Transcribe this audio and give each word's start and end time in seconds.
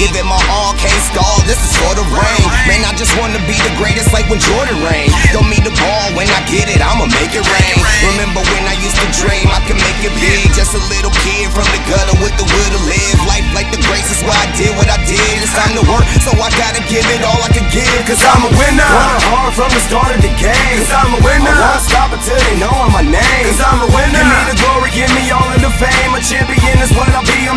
Give 0.00 0.16
it 0.16 0.24
my 0.24 0.40
all, 0.48 0.72
can't 0.80 1.04
stall, 1.12 1.44
this 1.44 1.60
is 1.60 1.76
for 1.76 1.92
the 1.92 2.00
rain. 2.08 2.44
Man, 2.64 2.88
I 2.88 2.96
just 2.96 3.12
wanna 3.20 3.36
be 3.44 3.52
the 3.60 3.68
greatest 3.76 4.16
like 4.16 4.24
when 4.32 4.40
Jordan 4.40 4.80
reigned. 4.80 5.12
Throw 5.28 5.44
me 5.44 5.60
the 5.60 5.76
ball, 5.76 6.16
when 6.16 6.24
I 6.24 6.40
get 6.48 6.72
it, 6.72 6.80
I'ma 6.80 7.04
make 7.20 7.36
it 7.36 7.44
rain. 7.44 7.76
Remember 8.16 8.40
when 8.40 8.64
I 8.64 8.80
used 8.80 8.96
to 8.96 9.08
dream 9.20 9.44
I 9.52 9.60
could 9.68 9.76
make 9.76 10.00
it 10.00 10.16
big? 10.16 10.56
Just 10.56 10.72
a 10.72 10.80
little 10.88 11.12
kid 11.20 11.52
from 11.52 11.68
the 11.68 11.84
gutter 11.84 12.16
with 12.24 12.32
the 12.40 12.48
will 12.48 12.70
to 12.72 12.80
live. 12.88 13.16
Life 13.28 13.44
like 13.52 13.68
the 13.76 13.80
grace 13.84 14.08
is 14.08 14.24
why 14.24 14.32
I 14.40 14.48
did 14.56 14.72
what 14.72 14.88
I 14.88 14.96
did. 15.04 15.20
It's 15.44 15.52
time 15.52 15.76
to 15.76 15.84
work, 15.84 16.08
so 16.24 16.32
I 16.32 16.48
gotta 16.56 16.80
give 16.88 17.04
it 17.12 17.20
all 17.20 17.36
I 17.44 17.52
can 17.52 17.68
give. 17.68 18.00
Cause 18.08 18.24
I'm 18.24 18.48
a 18.48 18.52
winner. 18.56 18.88
Working 18.88 19.28
hard 19.28 19.52
from 19.52 19.68
the 19.68 19.84
start 19.84 20.16
of 20.16 20.24
the 20.24 20.32
game. 20.40 20.80
Cause 20.80 20.96
I'm 20.96 21.12
a 21.12 21.20
winner. 21.20 21.52
I 21.52 21.76
won't 21.76 21.84
stop 21.84 22.08
until 22.16 22.40
they 22.40 22.56
know 22.56 22.72
my 22.88 23.04
name. 23.04 23.44
Cause 23.52 23.60
I'm 23.60 23.84
a 23.84 23.88
winner. 23.92 24.16
Give 24.16 24.32
me 24.32 24.40
the 24.48 24.56
glory, 24.64 24.88
give 24.96 25.12
me 25.12 25.28
all 25.28 25.44
of 25.44 25.60
the 25.60 25.72
fame. 25.76 26.16
A 26.16 26.24
champion 26.24 26.80
is 26.80 26.88
what 26.96 27.12
I'll 27.12 27.20
be, 27.28 27.49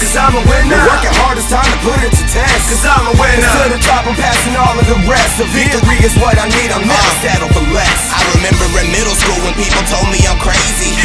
Cause 0.00 0.16
I'm 0.16 0.32
a 0.32 0.42
winner. 0.48 0.80
Working 0.80 1.12
hard, 1.20 1.36
it's 1.36 1.52
time 1.52 1.68
to 1.68 1.78
put 1.84 2.00
it 2.00 2.08
to 2.10 2.24
test. 2.32 2.72
Cause 2.72 2.82
I'm 2.88 3.04
a 3.04 3.14
winner. 3.20 3.44
To 3.44 3.68
the 3.68 3.80
top, 3.84 4.08
I'm 4.08 4.16
passing 4.16 4.56
all 4.56 4.72
of 4.74 4.86
the 4.88 4.96
rest. 5.04 5.36
The 5.36 5.46
victory 5.52 6.00
is 6.00 6.16
what 6.16 6.40
I 6.40 6.48
need, 6.48 6.72
I'm 6.72 6.82
never 6.88 7.12
Uh. 7.14 7.22
settle 7.22 7.50
for 7.52 7.62
less. 7.70 8.00
I 8.10 8.24
remember 8.34 8.64
in 8.80 8.88
middle 8.90 9.12
school 9.14 9.36
when 9.44 9.52
people 9.60 9.78
told 9.92 10.08
me 10.08 10.24
I'm 10.24 10.40
crazy. 10.40 10.96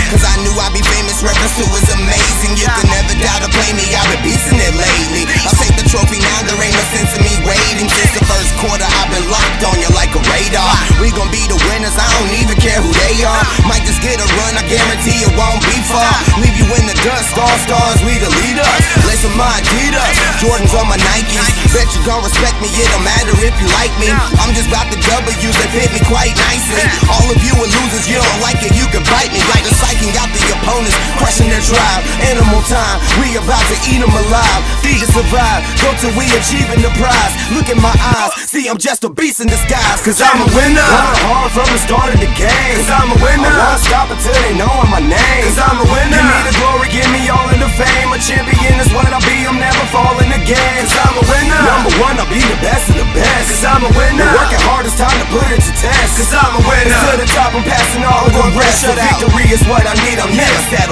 Won't 15.36 15.61
be 15.67 15.78
far. 15.88 16.16
Leave 16.39 16.55
you 16.55 16.67
in 16.75 16.86
the 16.88 16.97
dust, 17.03 17.36
all 17.38 17.58
stars, 17.64 18.00
we 18.03 18.17
the 18.19 18.31
leaders. 18.44 18.81
Listen, 19.08 19.31
my 19.36 19.47
Adidas, 19.61 20.16
Jordans 20.41 20.73
on 20.75 20.88
my 20.88 21.00
Nikes. 21.00 21.47
Bet 21.72 21.88
you 21.95 22.02
gon' 22.08 22.23
respect 22.23 22.58
me, 22.64 22.67
it 22.72 22.88
don't 22.91 23.03
matter 23.03 23.36
if 23.44 23.56
you 23.59 23.67
like 23.78 23.94
me. 24.00 24.11
I'm 24.41 24.56
just 24.56 24.72
about 24.72 24.88
the 24.91 25.00
W's 25.00 25.56
that 25.59 25.69
fit 25.72 25.91
me 25.91 26.02
quite 26.08 26.33
nicely. 26.50 26.83
All 27.11 27.28
of 27.30 27.39
you 27.44 27.53
are 27.56 27.69
losers, 27.69 28.08
you 28.08 28.17
don't 28.19 28.41
like 28.41 28.59
it, 28.63 28.73
you 28.75 28.88
can 28.91 29.03
bite 29.11 29.31
me. 29.31 29.39
Like 29.52 29.63
the 29.67 29.75
psyching 29.75 30.11
out 30.19 30.31
the 30.31 30.44
opponents, 30.56 30.95
crushing 31.36 31.52
their 31.52 31.61
drive. 31.67 32.03
Animal 32.31 32.64
time, 32.64 33.00
we 33.19 33.36
about 33.36 33.64
to 33.67 33.75
eat 33.91 34.00
them 34.00 34.11
alive. 34.11 34.61
Feed 34.80 35.03
to 35.03 35.08
survive, 35.11 35.59
go 35.83 35.91
till 36.00 36.16
we 36.16 36.23
achieving 36.31 36.79
the 36.79 36.91
prize. 36.96 37.34
Look 37.51 37.68
in 37.68 37.79
my 37.81 37.91
eyes, 37.91 38.31
see 38.47 38.68
I'm 38.68 38.78
just 38.78 39.03
a 39.03 39.09
beast 39.09 39.44
in 39.44 39.47
disguise. 39.47 40.00
Cause 40.03 40.22
I'm 40.24 40.40
a 40.40 40.47
winner. 40.56 40.79
Working 40.79 41.28
hard 41.28 41.51
from 41.51 41.68
the 41.68 41.79
start 41.84 42.13
of 42.16 42.19
the 42.24 42.31
game. 42.40 42.75
Cause 42.79 42.91
I'm 42.91 43.12
a 43.12 43.18
winner. 43.19 43.51
I 43.51 43.75
won't 43.75 43.84
stop 43.84 44.07
until 44.12 44.35
they 44.47 44.56
know 44.56 44.72
I'm 44.72 44.90
my 44.91 45.03
name. 45.03 45.44
Cause 45.44 45.59
I'm 45.59 45.78
a 45.84 45.88
winner. 45.91 46.16
Give 46.16 46.24
me 46.24 46.40
the 46.47 46.56
glory, 46.56 46.88
give 46.91 47.09
me 47.12 47.22
all 47.28 47.47
of 47.51 47.59
the 47.59 47.72
fame. 47.75 48.07
A 48.16 48.19
champion 48.22 48.79
is 48.79 48.90
what 48.95 49.12
I'll 49.12 49.24
be, 49.28 49.44
I'm 49.44 49.59
never 49.59 49.84
falling 49.91 50.31
again. 50.31 50.79
Cause 50.88 51.00
I'm 51.03 51.16
a 51.19 51.25
winner. 51.28 51.62
Number 51.68 51.91
one, 52.00 52.16
I'll 52.16 52.31
be 52.31 52.40
the 52.40 52.59
best 52.63 52.88
of 52.88 52.95
the 52.95 53.07
best. 53.12 53.59
Cause 53.59 53.66
I'm 53.68 53.84
a 53.84 53.91
winner. 53.91 54.29
Working 54.40 54.63
hard, 54.63 54.88
it's 54.88 54.95
time 54.95 55.16
to 55.19 55.28
put 55.34 55.47
it 55.51 55.59
to 55.59 55.72
test. 55.75 56.12
Cause 56.16 56.31
I'm 56.31 56.53
a 56.56 56.62
winner. 56.63 57.00
To 57.12 57.19
the 57.19 57.28
top, 57.34 57.51
I'm 57.51 57.66
passing 57.66 58.06
all 58.07 58.24
of 58.24 58.31
the 58.31 58.45
rest. 58.56 58.88
The 58.88 58.95
victory 58.95 59.51
is 59.51 59.62
what 59.68 59.84
I 59.84 59.97
need, 60.06 60.22
I'll 60.22 60.31
never 60.31 60.62
settle 60.72 60.84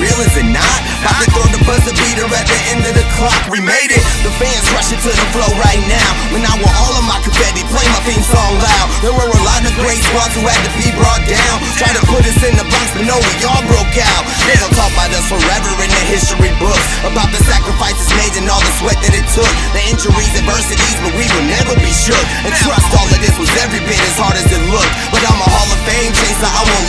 real, 0.00 0.18
is 0.24 0.34
it 0.40 0.48
not? 0.48 0.80
About 1.04 1.20
to 1.20 1.26
throw 1.30 1.46
the 1.52 1.62
buzzer 1.68 1.92
beater 1.92 2.24
at 2.24 2.46
the 2.48 2.60
end 2.72 2.82
of 2.88 2.96
the 2.96 3.04
clock. 3.20 3.36
We 3.52 3.60
made 3.60 3.92
it, 3.92 4.02
the 4.24 4.32
fans 4.40 4.64
rushing 4.72 4.98
to 5.00 5.10
the 5.12 5.26
flow 5.36 5.48
right 5.60 5.84
now. 5.86 6.08
When 6.32 6.42
I 6.42 6.56
want 6.56 6.74
all 6.80 6.94
of 6.96 7.04
my 7.04 7.20
confetti, 7.20 7.62
play 7.68 7.84
my 7.92 8.00
theme 8.08 8.24
song 8.24 8.56
loud. 8.58 8.86
There 9.04 9.12
were 9.12 9.28
a 9.28 9.40
lot 9.44 9.60
of 9.62 9.72
great 9.76 10.00
squads 10.00 10.32
who 10.36 10.44
had 10.48 10.60
to 10.64 10.72
be 10.80 10.88
brought 10.96 11.24
down. 11.28 11.54
Try 11.76 11.92
to 11.92 12.02
put 12.08 12.24
us 12.24 12.40
in 12.40 12.56
the 12.56 12.66
box, 12.66 12.96
but 12.96 13.04
no, 13.04 13.16
we 13.16 13.32
all 13.44 13.64
broke 13.68 13.96
out. 14.00 14.24
They'll 14.48 14.72
talk 14.72 14.90
about 14.96 15.12
us 15.12 15.28
forever 15.28 15.70
in 15.84 15.90
the 15.92 16.04
history 16.08 16.52
books. 16.56 16.84
About 17.04 17.28
the 17.32 17.40
sacrifices 17.44 18.08
made 18.16 18.34
and 18.40 18.48
all 18.48 18.60
the 18.60 18.74
sweat 18.80 18.98
that 19.04 19.12
it 19.12 19.26
took. 19.36 19.52
The 19.76 19.82
injuries, 19.92 20.32
adversities, 20.36 20.96
but 21.04 21.12
we 21.16 21.28
will 21.28 21.46
never 21.48 21.76
be 21.76 21.92
shook. 21.92 22.24
And 22.48 22.52
trust 22.64 22.88
all 22.96 23.08
of 23.08 23.20
this 23.20 23.36
was 23.36 23.52
every 23.60 23.84
bit 23.84 24.00
as 24.00 24.16
hard 24.16 24.36
as 24.40 24.48
it 24.48 24.62
looked. 24.72 24.92
But 25.12 25.20
I'm 25.28 25.40
a 25.40 25.48
Hall 25.48 25.68
of 25.68 25.80
Fame 25.84 26.12
chaser, 26.12 26.48
I 26.48 26.62
won't 26.64 26.88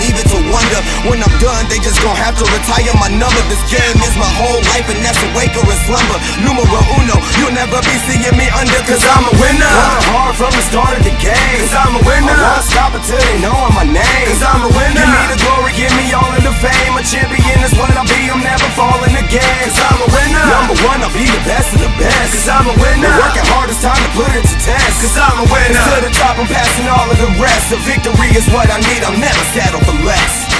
When 1.07 1.17
I'm 1.21 1.35
done, 1.41 1.65
they 1.69 1.79
just 1.81 1.97
gon' 2.05 2.15
have 2.15 2.37
to 2.37 2.45
retire 2.45 2.93
my 3.01 3.09
number. 3.09 3.41
This 3.49 3.61
game 3.69 3.97
is 4.01 4.15
my 4.17 4.29
whole 4.37 4.61
life, 4.73 4.87
and 4.89 5.01
that's 5.01 5.19
a 5.21 5.29
wake 5.33 5.55
or 5.57 5.65
a 5.65 5.77
slumber. 5.87 6.17
Numero 6.45 6.81
uno, 7.01 7.17
you'll 7.41 7.55
never 7.55 7.81
be 7.81 7.95
seeing 8.05 8.35
me 8.37 8.47
under, 8.53 8.79
cause 8.85 9.01
I'm 9.01 9.25
a 9.25 9.33
winner. 9.41 9.65
Working 9.65 10.07
hard 10.13 10.35
from 10.37 10.51
the 10.53 10.63
start 10.69 10.93
of 10.97 11.03
the 11.03 11.15
game. 11.17 11.59
Cause 11.65 11.75
I'm 11.75 11.93
a 11.97 12.01
winner. 12.05 12.37
I 12.37 12.57
won't 12.57 12.65
stop 12.67 12.91
until 12.93 13.17
they 13.17 13.37
know 13.41 13.55
I'm 13.55 13.73
my 13.73 13.87
name. 13.87 14.25
Cause 14.29 14.43
I'm 14.45 14.61
a 14.61 14.71
winner. 14.71 15.01
Give 15.01 15.09
me 15.09 15.23
the 15.33 15.39
glory, 15.41 15.71
give 15.73 15.93
me 15.97 16.05
all 16.13 16.31
of 16.31 16.43
the 16.45 16.53
fame. 16.61 16.93
A 16.97 17.03
champion 17.05 17.59
is 17.65 17.73
what 17.77 17.89
I'll 17.97 18.05
be, 18.05 18.29
I'm 18.29 18.41
never 18.41 18.67
falling 18.77 19.15
again. 19.17 19.65
Cause 19.69 19.81
I'm 19.81 19.99
a 20.05 20.09
winner. 20.13 20.45
Number 20.53 20.77
one, 20.85 20.99
I'll 21.01 21.13
be 21.13 21.25
the 21.25 21.43
best 21.49 21.73
of 21.73 21.81
the 21.81 21.91
best. 21.97 22.29
Cause 22.37 22.47
I'm 22.49 22.67
a 22.69 22.75
winner. 22.77 23.09
Working 23.25 23.47
hard, 23.49 23.73
it's 23.73 23.81
time 23.81 23.97
to 23.97 24.11
put 24.13 24.31
it 24.37 24.45
to 24.45 24.57
test. 24.61 24.95
Cause 25.01 25.17
I'm 25.17 25.37
a 25.41 25.47
winner. 25.49 25.81
To 25.81 25.95
the 26.05 26.11
top, 26.13 26.37
I'm 26.37 26.49
passing 26.49 26.87
all 26.91 27.07
of 27.09 27.17
the 27.17 27.31
rest. 27.41 27.73
The 27.73 27.79
victory 27.87 28.29
is 28.37 28.45
what 28.53 28.69
I 28.69 28.77
need, 28.77 29.01
I'll 29.01 29.17
never 29.17 29.43
settle 29.55 29.81
for 29.81 29.97
less. 30.05 30.50